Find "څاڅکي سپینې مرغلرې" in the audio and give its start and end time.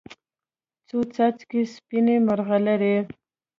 1.13-2.95